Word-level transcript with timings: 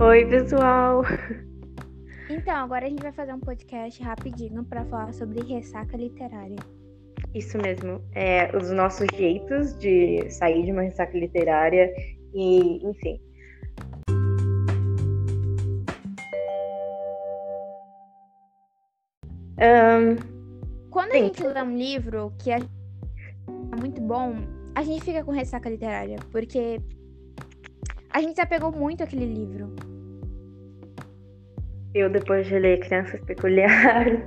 Oi, 0.00 0.26
pessoal! 0.26 1.02
Então, 2.28 2.56
agora 2.56 2.86
a 2.86 2.88
gente 2.88 3.02
vai 3.02 3.12
fazer 3.12 3.32
um 3.32 3.38
podcast 3.38 4.02
rapidinho 4.02 4.64
para 4.64 4.84
falar 4.86 5.12
sobre 5.12 5.40
ressaca 5.40 5.96
literária. 5.96 6.56
Isso 7.32 7.56
mesmo. 7.58 8.02
É, 8.12 8.54
os 8.56 8.70
nossos 8.72 9.06
jeitos 9.14 9.78
de 9.78 10.28
sair 10.30 10.64
de 10.64 10.72
uma 10.72 10.82
ressaca 10.82 11.16
literária 11.16 11.94
e, 12.34 12.84
enfim. 12.84 13.20
Um, 19.60 20.90
Quando 20.90 21.12
sim. 21.12 21.18
a 21.18 21.22
gente 21.22 21.46
lê 21.46 21.62
um 21.62 21.76
livro 21.76 22.32
que 22.42 22.50
é 22.50 22.58
muito 23.78 24.00
bom, 24.00 24.34
a 24.74 24.82
gente 24.82 25.04
fica 25.04 25.22
com 25.22 25.30
ressaca 25.30 25.70
literária, 25.70 26.16
porque 26.32 26.80
a 28.10 28.20
gente 28.20 28.34
se 28.34 28.40
apegou 28.40 28.72
muito 28.72 29.02
àquele 29.02 29.26
livro. 29.26 29.74
Eu, 31.94 32.10
depois 32.10 32.46
de 32.46 32.58
ler 32.58 32.80
Crianças 32.80 33.20
Peculiares. 33.20 34.20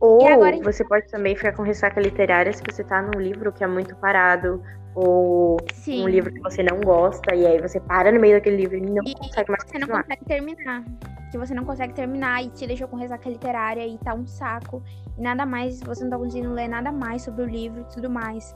Ou 0.00 0.28
agora 0.28 0.56
você 0.62 0.84
pode 0.84 1.08
também 1.08 1.34
ficar 1.34 1.52
com 1.52 1.62
ressaca 1.62 2.00
literária 2.00 2.52
se 2.52 2.62
você 2.64 2.84
tá 2.84 3.02
num 3.02 3.20
livro 3.20 3.52
que 3.52 3.64
é 3.64 3.66
muito 3.66 3.96
parado, 3.96 4.62
ou 4.94 5.56
Sim. 5.72 6.04
um 6.04 6.08
livro 6.08 6.32
que 6.32 6.40
você 6.40 6.62
não 6.62 6.80
gosta, 6.80 7.34
e 7.34 7.44
aí 7.44 7.60
você 7.60 7.80
para 7.80 8.12
no 8.12 8.20
meio 8.20 8.36
daquele 8.36 8.56
livro 8.56 8.76
e 8.76 8.80
não 8.80 9.02
E 9.04 9.14
consegue 9.14 9.50
mais 9.50 9.64
você 9.64 9.78
não 9.78 9.88
consegue 9.88 10.24
terminar. 10.24 10.84
Que 11.32 11.38
você 11.38 11.54
não 11.54 11.64
consegue 11.64 11.92
terminar 11.94 12.44
e 12.44 12.48
te 12.50 12.66
deixou 12.66 12.86
com 12.86 12.96
ressaca 12.96 13.28
literária 13.28 13.86
e 13.86 13.98
tá 13.98 14.14
um 14.14 14.26
saco. 14.26 14.82
E 15.18 15.20
nada 15.20 15.44
mais, 15.44 15.80
você 15.82 16.04
não 16.04 16.10
tá 16.10 16.18
conseguindo 16.18 16.54
ler 16.54 16.68
nada 16.68 16.92
mais 16.92 17.22
sobre 17.22 17.42
o 17.42 17.46
livro 17.46 17.80
e 17.80 17.94
tudo 17.94 18.08
mais. 18.08 18.54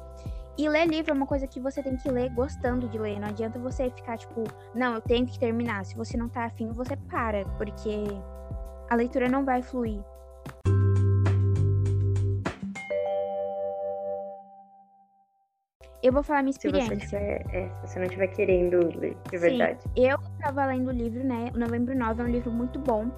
E 0.59 0.69
ler 0.69 0.87
livro 0.87 1.13
é 1.13 1.15
uma 1.15 1.27
coisa 1.27 1.47
que 1.47 1.59
você 1.59 1.83
tem 1.83 1.97
que 1.97 2.11
ler 2.11 2.29
gostando 2.31 2.89
de 2.89 2.99
ler. 2.99 3.19
Não 3.19 3.29
adianta 3.29 3.59
você 3.59 3.91
ficar 3.91 4.19
tipo, 4.19 4.45
não, 4.75 4.95
eu 4.95 5.01
tenho 5.01 5.27
que 5.27 5.39
terminar. 5.39 5.85
Se 5.85 5.97
você 5.97 6.17
não 6.17 6.29
tá 6.29 6.45
afim, 6.45 6.71
você 6.73 6.95
para, 6.97 7.45
porque 7.57 8.05
a 8.91 8.95
leitura 8.95 9.29
não 9.29 9.45
vai 9.45 9.63
fluir. 9.63 10.03
Eu 16.03 16.13
vou 16.13 16.23
falar 16.23 16.43
minha 16.43 16.53
Se 16.53 16.69
você, 16.69 16.79
experiência. 16.79 17.07
tiver, 17.19 17.47
é, 17.55 17.69
se 17.87 17.93
você 17.93 17.99
não 18.01 18.07
estiver 18.07 18.27
querendo 18.27 18.99
ler, 18.99 19.17
de 19.31 19.39
verdade. 19.39 19.81
Sim, 19.83 19.91
eu 19.97 20.19
tava 20.41 20.67
lendo 20.67 20.89
o 20.89 20.93
livro, 20.93 21.23
né? 21.23 21.53
O 21.55 21.59
Novembro 21.59 21.97
9 21.97 22.23
é 22.23 22.25
um 22.25 22.29
livro 22.29 22.51
muito 22.51 22.79
bom. 22.81 23.09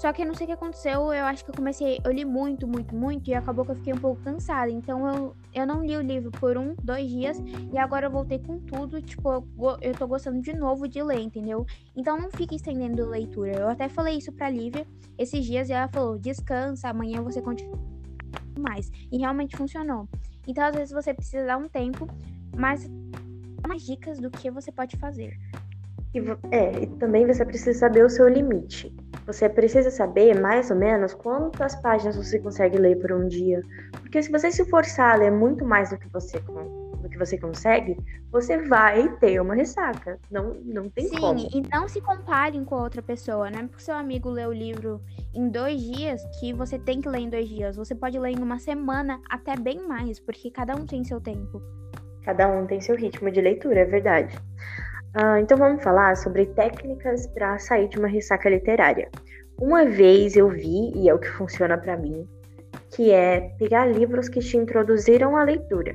Só 0.00 0.14
que 0.14 0.22
eu 0.22 0.26
não 0.26 0.34
sei 0.34 0.46
o 0.46 0.48
que 0.48 0.54
aconteceu, 0.54 1.12
eu 1.12 1.26
acho 1.26 1.44
que 1.44 1.50
eu 1.50 1.54
comecei, 1.54 2.00
eu 2.02 2.10
li 2.10 2.24
muito, 2.24 2.66
muito, 2.66 2.96
muito, 2.96 3.28
e 3.28 3.34
acabou 3.34 3.66
que 3.66 3.72
eu 3.72 3.76
fiquei 3.76 3.92
um 3.92 3.98
pouco 3.98 4.22
cansada. 4.22 4.70
Então 4.70 5.06
eu, 5.06 5.36
eu 5.52 5.66
não 5.66 5.84
li 5.84 5.94
o 5.94 6.00
livro 6.00 6.30
por 6.30 6.56
um, 6.56 6.74
dois 6.82 7.06
dias, 7.06 7.36
e 7.70 7.76
agora 7.76 8.06
eu 8.06 8.10
voltei 8.10 8.38
com 8.38 8.58
tudo, 8.60 9.02
tipo, 9.02 9.30
eu, 9.30 9.44
eu 9.82 9.94
tô 9.94 10.06
gostando 10.06 10.40
de 10.40 10.54
novo 10.54 10.88
de 10.88 11.02
ler, 11.02 11.20
entendeu? 11.20 11.66
Então 11.94 12.18
não 12.18 12.30
fique 12.30 12.56
estendendo 12.56 13.06
leitura. 13.06 13.52
Eu 13.52 13.68
até 13.68 13.90
falei 13.90 14.16
isso 14.16 14.32
pra 14.32 14.48
Lívia 14.48 14.86
esses 15.18 15.44
dias, 15.44 15.68
e 15.68 15.74
ela 15.74 15.86
falou, 15.88 16.18
descansa, 16.18 16.88
amanhã 16.88 17.20
você 17.20 17.42
continua 17.42 17.78
mais. 18.58 18.90
E 19.12 19.18
realmente 19.18 19.54
funcionou. 19.54 20.08
Então 20.48 20.64
às 20.64 20.74
vezes 20.74 20.94
você 20.94 21.12
precisa 21.12 21.44
dar 21.44 21.58
um 21.58 21.68
tempo, 21.68 22.08
mas 22.56 22.88
mais 23.68 23.82
dicas 23.82 24.18
do 24.18 24.30
que 24.30 24.50
você 24.50 24.72
pode 24.72 24.96
fazer. 24.96 25.36
É, 26.50 26.84
e 26.84 26.86
também 26.96 27.26
você 27.26 27.44
precisa 27.44 27.78
saber 27.78 28.02
o 28.02 28.08
seu 28.08 28.26
limite. 28.26 28.90
Você 29.26 29.48
precisa 29.48 29.90
saber 29.90 30.34
mais 30.40 30.70
ou 30.70 30.76
menos 30.76 31.14
quantas 31.14 31.76
páginas 31.76 32.16
você 32.16 32.38
consegue 32.38 32.78
ler 32.78 32.96
por 33.00 33.12
um 33.12 33.28
dia. 33.28 33.62
Porque 34.00 34.22
se 34.22 34.30
você 34.30 34.50
se 34.50 34.64
forçar 34.64 35.14
a 35.14 35.16
ler 35.16 35.30
muito 35.30 35.64
mais 35.64 35.90
do 35.90 35.98
que 35.98 36.08
você, 36.08 36.40
do 36.40 37.08
que 37.08 37.16
você 37.16 37.38
consegue, 37.38 37.96
você 38.32 38.58
vai 38.66 39.08
ter 39.16 39.40
uma 39.40 39.54
ressaca. 39.54 40.18
Não, 40.30 40.54
não 40.64 40.88
tem 40.90 41.06
Sim, 41.06 41.20
como. 41.20 41.38
e 41.38 41.60
não 41.72 41.88
se 41.88 42.00
comparem 42.00 42.64
com 42.64 42.74
a 42.74 42.82
outra 42.82 43.02
pessoa, 43.02 43.48
né? 43.50 43.66
Porque 43.68 43.84
seu 43.84 43.94
amigo 43.94 44.28
lê 44.28 44.44
o 44.46 44.52
livro 44.52 45.00
em 45.32 45.48
dois 45.48 45.80
dias, 45.80 46.22
que 46.40 46.52
você 46.52 46.78
tem 46.78 47.00
que 47.00 47.08
ler 47.08 47.20
em 47.20 47.30
dois 47.30 47.48
dias. 47.48 47.76
Você 47.76 47.94
pode 47.94 48.18
ler 48.18 48.30
em 48.30 48.42
uma 48.42 48.58
semana, 48.58 49.20
até 49.30 49.56
bem 49.56 49.86
mais, 49.86 50.18
porque 50.18 50.50
cada 50.50 50.74
um 50.74 50.84
tem 50.84 51.04
seu 51.04 51.20
tempo. 51.20 51.62
Cada 52.24 52.48
um 52.48 52.66
tem 52.66 52.80
seu 52.80 52.96
ritmo 52.96 53.30
de 53.30 53.40
leitura, 53.40 53.80
é 53.80 53.84
verdade. 53.84 54.36
Ah, 55.14 55.40
então 55.40 55.58
vamos 55.58 55.82
falar 55.82 56.16
sobre 56.16 56.46
técnicas 56.46 57.26
para 57.28 57.58
sair 57.58 57.88
de 57.88 57.98
uma 57.98 58.06
ressaca 58.06 58.48
literária. 58.48 59.08
Uma 59.60 59.84
vez 59.84 60.36
eu 60.36 60.48
vi, 60.48 60.92
e 60.94 61.08
é 61.08 61.14
o 61.14 61.18
que 61.18 61.28
funciona 61.28 61.76
para 61.76 61.96
mim, 61.96 62.26
que 62.94 63.10
é 63.10 63.52
pegar 63.58 63.86
livros 63.86 64.28
que 64.28 64.40
te 64.40 64.56
introduziram 64.56 65.36
à 65.36 65.42
leitura. 65.42 65.94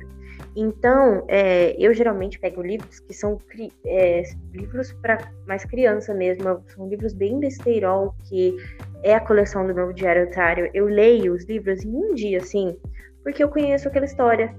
Então, 0.54 1.24
é, 1.28 1.74
eu 1.78 1.92
geralmente 1.92 2.38
pego 2.38 2.62
livros 2.62 3.00
que 3.00 3.12
são 3.12 3.38
é, 3.84 4.22
livros 4.52 4.92
para 5.02 5.18
mais 5.46 5.64
criança 5.64 6.14
mesmo, 6.14 6.62
são 6.68 6.88
livros 6.88 7.12
bem 7.12 7.38
besteirol, 7.38 8.14
que 8.28 8.56
é 9.02 9.14
a 9.14 9.20
coleção 9.20 9.66
do 9.66 9.74
meu 9.74 9.92
diário 9.92 10.24
otário. 10.24 10.70
Eu 10.72 10.86
leio 10.86 11.34
os 11.34 11.44
livros 11.44 11.84
em 11.84 11.94
um 11.94 12.14
dia, 12.14 12.38
assim, 12.38 12.76
porque 13.22 13.42
eu 13.42 13.48
conheço 13.48 13.88
aquela 13.88 14.06
história. 14.06 14.54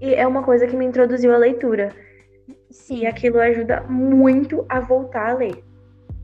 E 0.00 0.14
é 0.14 0.26
uma 0.26 0.42
coisa 0.42 0.66
que 0.66 0.76
me 0.76 0.84
introduziu 0.84 1.34
à 1.34 1.38
leitura. 1.38 1.88
Sim. 2.70 2.98
E 3.00 3.06
aquilo 3.06 3.38
ajuda 3.40 3.82
muito 3.82 4.64
a 4.68 4.80
voltar 4.80 5.30
a 5.30 5.34
ler. 5.34 5.64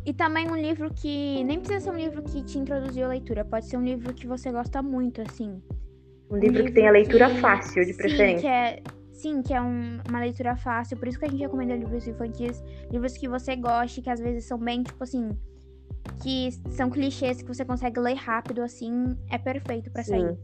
E 0.05 0.13
também 0.13 0.51
um 0.51 0.57
livro 0.57 0.93
que 0.93 1.45
nem 1.45 1.61
precisa 1.61 1.81
ser 1.81 1.91
um 1.91 1.97
livro 1.97 2.23
que 2.23 2.43
te 2.43 2.59
introduziu 2.59 3.07
à 3.07 3.09
leitura, 3.11 3.45
pode 3.45 3.67
ser 3.67 3.77
um 3.77 3.85
livro 3.85 4.13
que 4.13 4.27
você 4.27 4.51
gosta 4.51 4.83
muito, 4.83 5.21
assim. 5.23 5.63
Um 6.29 6.37
livro 6.37 6.65
que 6.65 6.73
tenha 6.73 6.91
leitura 6.91 7.29
que- 7.29 7.37
fácil, 7.41 7.85
de 7.85 7.93
Sim, 7.93 7.99
preferência. 7.99 8.41
que 8.41 8.47
é, 8.49 8.83
sim, 9.13 9.43
que 9.43 9.55
é 9.55 9.61
um- 9.63 10.01
uma 10.09 10.19
leitura 10.19 10.57
fácil. 10.57 10.97
Por 10.97 11.07
isso 11.07 11.19
que 11.19 11.27
a 11.27 11.29
gente 11.29 11.41
recomenda 11.41 11.77
livros 11.77 12.09
infantis, 12.09 12.61
livros 12.91 13.17
que 13.17 13.29
você 13.29 13.55
goste, 13.55 14.03
que 14.03 14.11
às 14.11 14.19
vezes 14.19 14.45
são 14.45 14.59
bem, 14.59 14.83
tipo 14.83 15.05
assim, 15.05 15.29
que 16.23 16.51
são 16.71 16.91
clichês 16.91 17.41
que 17.41 17.47
você 17.49 17.65
consegue 17.65 18.01
ler 18.01 18.15
rápido, 18.15 18.63
assim, 18.63 19.17
é 19.31 19.39
perfeito 19.39 19.91
pra 19.93 20.03
Sim. 20.03 20.11
sair. 20.11 20.39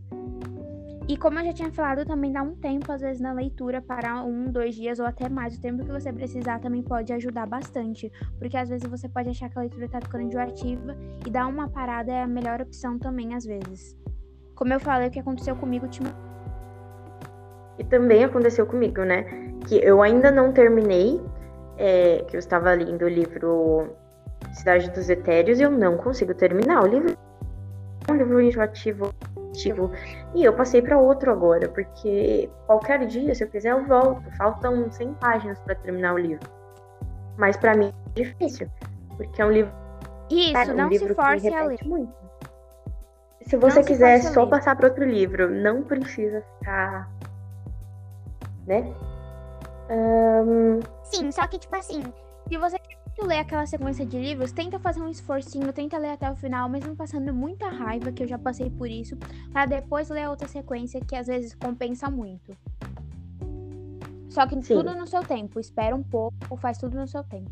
E 1.09 1.17
como 1.17 1.39
eu 1.41 1.47
já 1.47 1.55
tinha 1.55 1.73
falado, 1.73 2.05
também 2.05 2.31
dá 2.31 2.43
um 2.43 2.55
tempo, 2.55 2.93
às 2.93 3.01
vezes, 3.01 3.19
na 3.19 3.33
leitura, 3.33 3.81
parar 3.81 4.23
um, 4.25 4.45
dois 4.45 4.75
dias 4.75 4.99
ou 4.99 5.07
até 5.07 5.27
mais. 5.27 5.57
O 5.57 5.61
tempo 5.61 5.83
que 5.83 5.91
você 5.91 6.13
precisar 6.13 6.61
também 6.61 6.83
pode 6.83 7.11
ajudar 7.15 7.47
bastante. 7.47 8.13
Porque 8.39 8.59
às 8.59 8.69
vezes 8.69 8.87
você 8.87 9.09
pode 9.09 9.31
achar 9.31 9.49
que 9.49 9.57
a 9.57 9.63
leitura 9.63 9.89
tá 9.89 10.03
ficando 10.03 10.25
enjoativa 10.25 10.95
e 11.27 11.31
dar 11.31 11.47
uma 11.47 11.67
parada 11.67 12.13
é 12.13 12.23
a 12.23 12.27
melhor 12.27 12.61
opção 12.61 12.99
também, 12.99 13.35
às 13.35 13.47
vezes. 13.47 13.97
Como 14.55 14.71
eu 14.71 14.79
falei, 14.79 15.09
o 15.09 15.11
que 15.11 15.19
aconteceu 15.19 15.57
comigo 15.57 15.87
ultimamente. 15.87 16.21
E 17.79 17.85
também 17.85 18.23
aconteceu 18.25 18.67
comigo, 18.67 19.03
né? 19.03 19.25
Que 19.67 19.77
eu 19.77 20.03
ainda 20.03 20.31
não 20.31 20.53
terminei, 20.53 21.23
é, 21.79 22.23
que 22.29 22.37
eu 22.37 22.39
estava 22.39 22.75
lendo 22.75 23.07
o 23.07 23.09
livro 23.09 23.89
Cidade 24.53 24.91
dos 24.91 25.09
Etéreos 25.09 25.59
e 25.59 25.63
eu 25.63 25.71
não 25.71 25.97
consigo 25.97 26.35
terminar. 26.35 26.83
O 26.83 26.87
livro 26.87 27.17
é 28.07 28.13
um 28.13 28.17
livro 28.17 28.43
enjoativo. 28.43 29.11
E 30.35 30.45
eu 30.45 30.53
passei 30.53 30.81
para 30.81 30.99
outro 30.99 31.33
agora, 31.33 31.69
porque 31.69 32.51
qualquer 32.67 33.07
dia, 33.07 33.35
se 33.35 33.43
eu 33.45 33.49
quiser, 33.49 33.73
eu 33.73 33.85
volto. 33.87 34.23
Faltam 34.37 34.91
100 34.91 35.15
páginas 35.15 35.59
para 35.61 35.75
terminar 35.75 36.15
o 36.15 36.19
livro. 36.19 36.49
Mas 37.37 37.57
para 37.57 37.77
mim 37.77 37.93
é 38.17 38.23
difícil, 38.23 38.69
porque 39.17 39.41
é 39.41 39.45
um 39.45 39.53
livro 39.53 39.73
Isso, 40.31 40.53
Cara, 40.53 40.73
um 40.73 40.77
não 40.77 40.89
livro 40.89 41.09
se 41.09 41.15
force 41.15 41.55
a 41.55 41.65
ler. 41.65 41.79
muito. 41.85 42.13
Se 43.43 43.57
você 43.57 43.83
se 43.83 43.89
quiser 43.89 44.17
a 44.17 44.23
só 44.23 44.47
passar 44.47 44.77
para 44.77 44.89
outro 44.89 45.05
livro, 45.05 45.49
não 45.49 45.83
precisa 45.83 46.43
ficar, 46.59 47.09
né? 48.67 48.93
Ahn, 49.89 50.81
Sim, 51.05 51.33
só 51.33 51.47
que, 51.47 51.59
tipo 51.59 51.75
assim, 51.75 52.03
se 52.47 52.59
você 52.59 52.79
muito 53.19 53.27
ler 53.27 53.41
aquela 53.41 53.67
sequência 53.67 54.07
de 54.07 54.17
livros, 54.17 54.53
tenta 54.53 54.79
fazer 54.79 55.01
um 55.01 55.09
esforcinho, 55.09 55.73
tenta 55.73 55.99
ler 55.99 56.11
até 56.11 56.31
o 56.31 56.37
final, 56.37 56.69
mesmo 56.69 56.95
passando 56.95 57.35
muita 57.35 57.69
raiva, 57.69 58.13
que 58.13 58.23
eu 58.23 58.29
já 58.29 58.39
passei 58.39 58.71
por 58.71 58.89
isso, 58.89 59.17
pra 59.53 59.67
depois 59.67 60.09
ler 60.09 60.29
outra 60.29 60.47
sequência, 60.47 61.01
que 61.01 61.17
às 61.17 61.27
vezes 61.27 61.53
compensa 61.55 62.09
muito. 62.09 62.57
Só 64.31 64.47
que 64.47 64.63
Sim. 64.63 64.77
tudo 64.77 64.95
no 64.95 65.07
seu 65.07 65.23
tempo. 65.23 65.59
Espera 65.59 65.97
um 65.97 66.03
pouco, 66.03 66.57
faz 66.59 66.79
tudo 66.79 66.97
no 66.97 67.09
seu 67.09 67.25
tempo. 67.25 67.51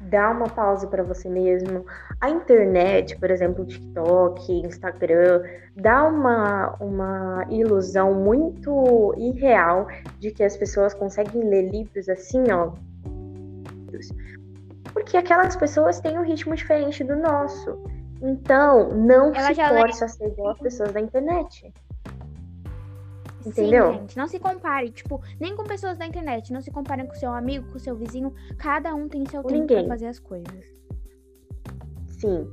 dá 0.00 0.30
uma 0.30 0.48
pausa 0.48 0.86
para 0.88 1.02
você 1.02 1.26
mesmo. 1.26 1.86
A 2.20 2.28
internet, 2.28 3.16
por 3.18 3.30
exemplo, 3.30 3.64
TikTok, 3.64 4.52
Instagram, 4.66 5.42
dá 5.74 6.06
uma, 6.06 6.76
uma 6.80 7.46
ilusão 7.48 8.12
muito 8.12 9.14
irreal 9.16 9.86
de 10.18 10.30
que 10.30 10.42
as 10.42 10.54
pessoas 10.54 10.92
conseguem 10.92 11.48
ler 11.48 11.70
livros 11.70 12.10
assim, 12.10 12.42
ó. 12.50 12.72
Porque 14.92 15.16
aquelas 15.16 15.56
pessoas 15.56 16.00
têm 16.00 16.18
um 16.18 16.22
ritmo 16.22 16.54
diferente 16.54 17.02
do 17.02 17.16
nosso. 17.16 17.82
Então, 18.22 18.90
não 18.90 19.34
Ela 19.34 19.54
se 19.54 19.54
force 19.54 20.04
a 20.04 20.08
ser 20.08 20.26
igual 20.28 20.50
as 20.50 20.58
pessoas 20.58 20.92
da 20.92 21.00
internet. 21.00 21.72
Entendeu? 23.44 23.92
Sim, 23.92 23.98
gente. 24.00 24.16
Não 24.16 24.28
se 24.28 24.38
compare, 24.38 24.90
tipo, 24.90 25.20
nem 25.40 25.56
com 25.56 25.64
pessoas 25.64 25.98
da 25.98 26.06
internet. 26.06 26.52
Não 26.52 26.60
se 26.60 26.70
comparem 26.70 27.06
com 27.06 27.14
seu 27.14 27.32
amigo, 27.32 27.70
com 27.72 27.78
seu 27.78 27.96
vizinho. 27.96 28.32
Cada 28.58 28.94
um 28.94 29.08
tem 29.08 29.26
seu 29.26 29.42
tempo 29.42 29.66
pra 29.66 29.84
fazer 29.86 30.06
as 30.06 30.20
coisas. 30.20 30.64
Sim. 32.06 32.48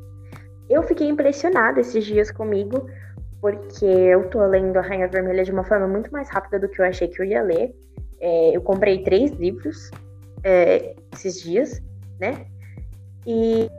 Eu 0.67 0.81
fiquei 0.83 1.07
impressionada 1.07 1.79
esses 1.79 2.03
dias 2.03 2.31
comigo, 2.31 2.87
porque 3.39 3.85
eu 3.85 4.27
tô 4.29 4.43
lendo 4.45 4.77
A 4.77 4.81
Rainha 4.81 5.07
Vermelha 5.07 5.43
de 5.43 5.51
uma 5.51 5.63
forma 5.63 5.87
muito 5.87 6.11
mais 6.11 6.29
rápida 6.29 6.59
do 6.59 6.67
que 6.67 6.81
eu 6.81 6.85
achei 6.85 7.07
que 7.07 7.21
eu 7.21 7.25
ia 7.25 7.43
ler. 7.43 7.75
É, 8.19 8.55
eu 8.55 8.61
comprei 8.61 9.03
três 9.03 9.31
livros 9.31 9.91
é, 10.43 10.95
esses 11.13 11.41
dias, 11.41 11.81
né? 12.19 12.45
E 13.25 13.69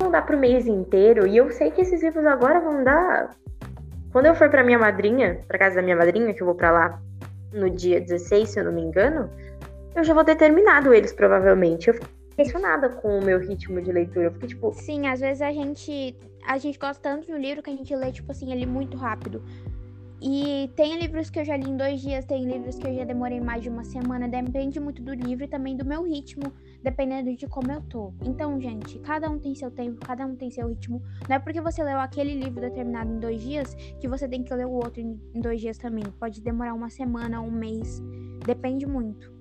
não 0.00 0.10
dá 0.10 0.22
pro 0.22 0.38
mês 0.38 0.66
inteiro. 0.66 1.26
E 1.26 1.36
eu 1.36 1.50
sei 1.50 1.70
que 1.70 1.80
esses 1.80 2.02
livros 2.02 2.24
agora 2.26 2.60
vão 2.60 2.82
dar. 2.84 3.30
Quando 4.12 4.26
eu 4.26 4.34
for 4.34 4.50
pra 4.50 4.64
minha 4.64 4.78
madrinha, 4.78 5.40
pra 5.46 5.58
casa 5.58 5.76
da 5.76 5.82
minha 5.82 5.96
madrinha, 5.96 6.32
que 6.32 6.42
eu 6.42 6.46
vou 6.46 6.54
pra 6.54 6.70
lá 6.70 7.02
no 7.52 7.68
dia 7.70 8.00
16, 8.00 8.48
se 8.48 8.60
eu 8.60 8.64
não 8.64 8.72
me 8.72 8.82
engano, 8.82 9.30
eu 9.94 10.04
já 10.04 10.14
vou 10.14 10.24
ter 10.24 10.36
terminado 10.36 10.94
eles, 10.94 11.12
provavelmente. 11.12 11.88
Eu 11.88 11.94
fiquei 11.94 12.08
impressionada 12.32 12.88
com 12.88 13.18
o 13.18 13.24
meu 13.24 13.38
ritmo 13.38 13.80
de 13.80 13.92
leitura. 13.92 14.26
Eu 14.26 14.32
fiquei 14.32 14.48
tipo. 14.48 14.72
Sim, 14.72 15.06
às 15.08 15.20
vezes 15.20 15.42
a 15.42 15.52
gente. 15.52 16.16
A 16.46 16.56
gente 16.56 16.78
gosta 16.78 17.02
tanto 17.02 17.26
de 17.26 17.32
um 17.32 17.38
livro 17.38 17.62
que 17.62 17.68
a 17.68 17.76
gente 17.76 17.94
lê, 17.94 18.10
tipo 18.10 18.30
assim, 18.32 18.50
ele 18.52 18.64
muito 18.64 18.96
rápido. 18.96 19.42
E 20.20 20.68
tem 20.74 20.98
livros 20.98 21.30
que 21.30 21.38
eu 21.38 21.44
já 21.44 21.56
li 21.56 21.70
em 21.70 21.76
dois 21.76 22.00
dias, 22.00 22.24
tem 22.24 22.44
livros 22.44 22.76
que 22.76 22.86
eu 22.86 22.94
já 22.94 23.04
demorei 23.04 23.40
mais 23.40 23.62
de 23.62 23.68
uma 23.68 23.84
semana. 23.84 24.26
Depende 24.26 24.80
muito 24.80 25.00
do 25.00 25.14
livro 25.14 25.44
e 25.44 25.48
também 25.48 25.76
do 25.76 25.84
meu 25.84 26.02
ritmo, 26.02 26.52
dependendo 26.82 27.34
de 27.36 27.46
como 27.46 27.70
eu 27.70 27.80
tô. 27.82 28.12
Então, 28.24 28.60
gente, 28.60 28.98
cada 28.98 29.30
um 29.30 29.38
tem 29.38 29.54
seu 29.54 29.70
tempo, 29.70 30.04
cada 30.04 30.26
um 30.26 30.34
tem 30.34 30.50
seu 30.50 30.68
ritmo. 30.68 31.00
Não 31.28 31.36
é 31.36 31.38
porque 31.38 31.60
você 31.60 31.84
leu 31.84 31.98
aquele 31.98 32.34
livro 32.34 32.60
determinado 32.60 33.12
em 33.12 33.20
dois 33.20 33.40
dias 33.40 33.74
que 34.00 34.08
você 34.08 34.26
tem 34.26 34.42
que 34.42 34.52
ler 34.52 34.66
o 34.66 34.72
outro 34.72 35.00
em 35.00 35.40
dois 35.40 35.60
dias 35.60 35.78
também. 35.78 36.04
Pode 36.18 36.40
demorar 36.40 36.74
uma 36.74 36.90
semana, 36.90 37.40
um 37.40 37.52
mês. 37.52 38.02
Depende 38.44 38.86
muito. 38.86 39.37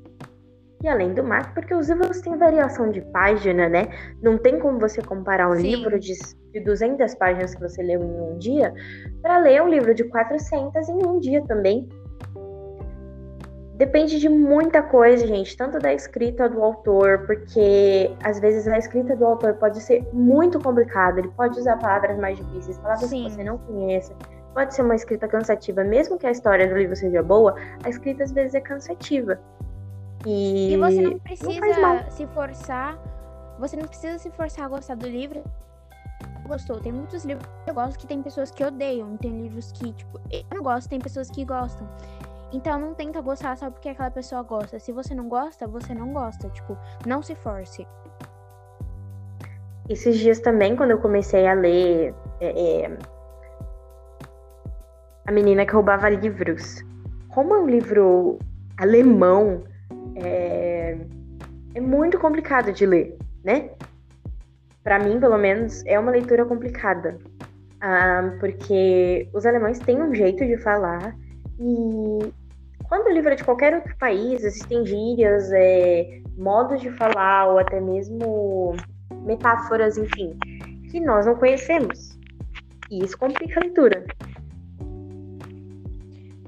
E 0.84 0.88
além 0.88 1.14
do 1.14 1.24
mais, 1.24 1.48
porque 1.48 1.74
os 1.74 1.90
livros 1.90 2.22
têm 2.22 2.38
variação 2.38 2.92
de 2.92 3.02
página, 3.02 3.68
né? 3.68 3.88
Não 4.22 4.38
tem 4.38 4.60
como 4.60 4.80
você 4.80 5.02
comparar 5.02 5.50
um 5.50 5.56
Sim. 5.56 5.76
livro 5.76 6.00
de, 6.00 6.14
de 6.54 6.60
200 6.60 7.16
páginas 7.16 7.56
que 7.56 7.62
você 7.62 7.82
leu 7.82 8.04
em 8.04 8.34
um 8.34 8.38
dia 8.38 8.74
para 9.22 9.40
ler 9.40 9.62
um 9.64 9.70
livro 9.70 9.94
de 9.96 10.04
400 10.04 10.88
em 10.90 11.06
um 11.06 11.20
dia 11.20 11.44
também. 11.48 11.90
Depende 13.78 14.20
de 14.20 14.28
muita 14.28 14.82
coisa, 14.82 15.28
gente, 15.28 15.56
tanto 15.56 15.78
da 15.78 15.94
escrita 15.94 16.50
do 16.50 16.64
autor, 16.64 17.28
porque 17.28 18.12
às 18.24 18.40
vezes 18.40 18.68
a 18.68 18.78
escrita 18.78 19.16
do 19.16 19.24
autor 19.24 19.54
pode 19.54 19.80
ser 19.82 20.04
muito 20.12 20.60
complicada, 20.60 21.20
ele 21.20 21.30
pode 21.30 21.60
usar 21.60 21.78
palavras 21.78 22.18
mais 22.18 22.38
difíceis, 22.38 22.78
palavras 22.80 23.08
Sim. 23.08 23.26
que 23.26 23.32
você 23.34 23.44
não 23.44 23.60
conhece. 23.60 24.16
Pode 24.56 24.74
ser 24.74 24.82
uma 24.82 24.96
escrita 24.96 25.28
cansativa, 25.28 25.84
mesmo 25.84 26.18
que 26.18 26.26
a 26.26 26.32
história 26.32 26.68
do 26.68 26.76
livro 26.76 26.96
seja 26.96 27.22
boa, 27.22 27.56
a 27.84 27.90
escrita 27.90 28.24
às 28.24 28.32
vezes 28.32 28.56
é 28.56 28.62
cansativa. 28.62 29.40
E, 30.26 30.74
e 30.74 30.78
você 30.78 31.02
não 31.02 31.20
precisa 31.20 31.60
não 31.60 32.12
se 32.12 32.28
forçar. 32.28 32.98
Você 33.60 33.76
não 33.76 33.88
precisa 33.88 34.18
se 34.18 34.30
forçar 34.32 34.66
a 34.66 34.70
gostar 34.70 34.96
do 34.96 35.08
livro. 35.08 35.44
Gostou? 36.48 36.80
Tem 36.80 36.92
muitos 36.92 37.26
livros 37.26 37.48
que 37.64 37.70
eu 37.70 37.74
gosto 37.74 38.00
que 38.00 38.08
tem 38.08 38.22
pessoas 38.22 38.52
que 38.52 38.64
odeiam. 38.64 39.18
Tem 39.18 39.42
livros 39.42 39.72
que, 39.72 39.92
tipo, 39.94 40.20
eu 40.32 40.44
não 40.54 40.64
gosto, 40.64 40.90
tem 40.90 41.00
pessoas 41.00 41.30
que 41.30 41.44
gostam. 41.44 41.88
Então 42.54 42.80
não 42.80 42.94
tenta 42.94 43.22
gostar 43.22 43.58
só 43.58 43.70
porque 43.70 43.90
aquela 43.90 44.10
pessoa 44.10 44.42
gosta. 44.44 44.80
Se 44.80 44.92
você 44.92 45.14
não 45.14 45.28
gosta, 45.28 45.68
você 45.68 45.94
não 45.94 46.14
gosta. 46.14 46.50
Tipo, 46.50 46.78
não 47.06 47.22
se 47.22 47.36
force. 47.36 47.86
Esses 49.90 50.18
dias 50.18 50.40
também, 50.40 50.76
quando 50.76 50.92
eu 50.92 51.00
comecei 51.00 51.48
a 51.48 51.54
ler 51.54 52.14
é, 52.42 52.84
é, 52.84 52.98
A 55.26 55.32
Menina 55.32 55.66
que 55.66 55.74
Roubava 55.74 56.10
Livros. 56.10 56.84
Como 57.30 57.54
é 57.54 57.60
um 57.60 57.68
livro 57.68 58.40
alemão, 58.78 59.64
é, 60.24 60.98
é 61.76 61.82
muito 61.82 62.20
complicado 62.20 62.72
de 62.72 62.86
ler, 62.86 63.18
né? 63.44 63.70
Para 64.84 65.00
mim, 65.00 65.20
pelo 65.20 65.38
menos, 65.38 65.86
é 65.86 66.00
uma 66.00 66.12
leitura 66.12 66.46
complicada. 66.46 67.18
Ah, 67.80 68.36
porque 68.40 69.30
os 69.34 69.46
alemães 69.46 69.80
têm 69.80 70.02
um 70.02 70.14
jeito 70.14 70.46
de 70.46 70.58
falar 70.58 71.16
e 71.60 72.34
quando 72.88 73.08
o 73.08 73.14
livro 73.14 73.32
é 73.32 73.36
de 73.36 73.44
qualquer 73.44 73.76
outro 73.76 73.96
país, 73.98 74.44
existem 74.44 74.86
gírias, 74.86 75.52
é, 75.52 76.22
modos 76.38 76.82
de 76.82 76.90
falar 76.92 77.48
ou 77.50 77.60
até 77.60 77.82
mesmo 77.82 78.76
metáforas, 79.26 79.98
enfim, 79.98 80.38
que 80.90 81.00
nós 81.00 81.26
não 81.26 81.36
conhecemos. 81.36 82.18
E 82.90 83.04
isso 83.04 83.18
complica 83.18 83.60
a 83.60 83.64
leitura. 83.64 84.06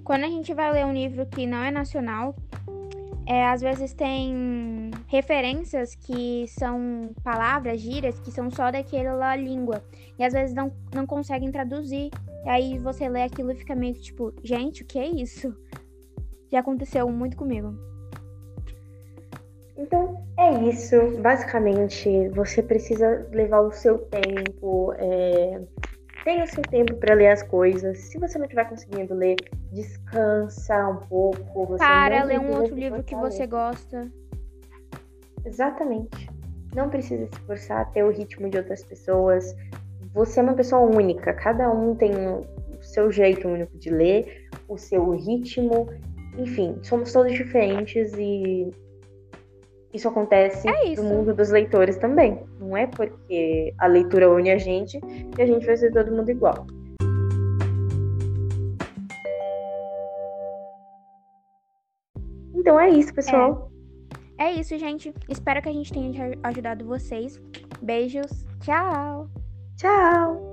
Quando 0.03 0.23
a 0.23 0.29
gente 0.29 0.53
vai 0.53 0.71
ler 0.71 0.85
um 0.85 0.93
livro 0.93 1.25
que 1.25 1.45
não 1.45 1.61
é 1.61 1.69
nacional, 1.69 2.35
é, 3.29 3.45
às 3.45 3.61
vezes 3.61 3.93
tem 3.93 4.89
referências 5.07 5.93
que 5.93 6.47
são 6.47 7.11
palavras, 7.23 7.79
gírias, 7.79 8.19
que 8.19 8.31
são 8.31 8.49
só 8.49 8.71
daquela 8.71 9.35
língua. 9.35 9.83
E 10.17 10.23
às 10.23 10.33
vezes 10.33 10.55
não, 10.55 10.71
não 10.91 11.05
conseguem 11.05 11.51
traduzir. 11.51 12.09
E 12.43 12.49
aí 12.49 12.79
você 12.79 13.07
lê 13.07 13.21
aquilo 13.21 13.51
e 13.51 13.55
fica 13.55 13.75
meio 13.75 13.93
que 13.93 14.01
tipo, 14.01 14.33
gente, 14.43 14.81
o 14.81 14.85
que 14.85 14.97
é 14.97 15.05
isso? 15.05 15.55
Já 16.51 16.61
aconteceu 16.61 17.07
muito 17.11 17.37
comigo. 17.37 17.75
Então, 19.77 20.25
é 20.35 20.63
isso. 20.63 20.95
Basicamente, 21.21 22.29
você 22.29 22.63
precisa 22.63 23.27
levar 23.31 23.61
o 23.61 23.71
seu 23.71 23.99
tempo. 23.99 24.91
É 24.97 25.61
tenha 26.23 26.43
o 26.43 26.47
seu 26.47 26.63
tempo 26.63 26.95
para 26.95 27.15
ler 27.15 27.27
as 27.27 27.43
coisas. 27.43 27.97
Se 27.97 28.19
você 28.19 28.37
não 28.37 28.45
estiver 28.45 28.67
conseguindo 28.67 29.13
ler, 29.13 29.35
descansa 29.71 30.87
um 30.87 30.97
pouco. 31.07 31.65
Você 31.65 31.79
Para, 31.79 32.23
lê 32.23 32.37
um 32.37 32.51
outro 32.59 32.75
livro 32.75 33.03
que 33.03 33.15
você 33.15 33.45
gosta. 33.47 34.11
Exatamente. 35.45 36.29
Não 36.75 36.89
precisa 36.89 37.27
se 37.27 37.39
forçar 37.41 37.81
a 37.81 37.85
ter 37.85 38.03
o 38.03 38.11
ritmo 38.11 38.49
de 38.49 38.57
outras 38.57 38.83
pessoas. 38.83 39.55
Você 40.13 40.39
é 40.39 40.43
uma 40.43 40.53
pessoa 40.53 40.81
única. 40.81 41.33
Cada 41.33 41.71
um 41.71 41.95
tem 41.95 42.11
o 42.11 42.45
seu 42.81 43.11
jeito 43.11 43.47
único 43.47 43.77
de 43.77 43.89
ler, 43.89 44.47
o 44.67 44.77
seu 44.77 45.11
ritmo. 45.11 45.87
Enfim, 46.37 46.77
somos 46.83 47.11
todos 47.11 47.33
diferentes 47.33 48.13
e 48.17 48.71
isso 49.93 50.07
acontece 50.07 50.69
é 50.69 50.89
isso. 50.89 51.03
no 51.03 51.09
mundo 51.09 51.33
dos 51.33 51.49
leitores 51.49 51.97
também. 51.97 52.43
Não 52.59 52.77
é 52.77 52.87
porque 52.87 53.73
a 53.77 53.87
leitura 53.87 54.29
une 54.29 54.51
a 54.51 54.57
gente 54.57 54.99
que 55.35 55.41
a 55.41 55.45
gente 55.45 55.65
vai 55.65 55.77
ser 55.77 55.91
todo 55.91 56.11
mundo 56.11 56.29
igual. 56.29 56.65
Então 62.53 62.79
é 62.79 62.89
isso, 62.89 63.13
pessoal. 63.13 63.71
É. 64.37 64.45
é 64.45 64.51
isso, 64.53 64.77
gente. 64.77 65.13
Espero 65.27 65.61
que 65.61 65.69
a 65.69 65.73
gente 65.73 65.91
tenha 65.91 66.37
ajudado 66.43 66.85
vocês. 66.85 67.41
Beijos. 67.81 68.45
Tchau. 68.61 69.27
Tchau. 69.77 70.48